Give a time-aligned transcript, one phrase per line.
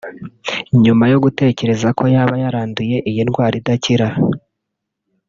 [0.83, 4.07] nyuma yo gutekereza ko yaba yaranduye iyi ndwara idakira